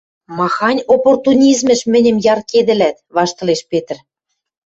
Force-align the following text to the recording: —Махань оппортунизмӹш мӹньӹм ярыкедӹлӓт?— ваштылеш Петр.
—Махань 0.37 0.81
оппортунизмӹш 0.93 1.81
мӹньӹм 1.91 2.17
ярыкедӹлӓт?— 2.33 2.97
ваштылеш 3.15 3.61
Петр. 3.71 3.97